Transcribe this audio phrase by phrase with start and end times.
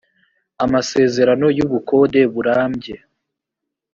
[0.63, 2.95] amasezerano y ubukode burambye